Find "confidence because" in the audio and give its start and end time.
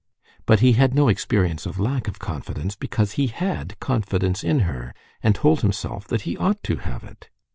2.17-3.11